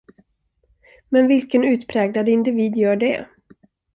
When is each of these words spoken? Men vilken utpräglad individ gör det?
Men 1.11 1.27
vilken 1.27 1.63
utpräglad 1.63 2.29
individ 2.29 2.77
gör 2.77 2.95
det? 2.95 3.27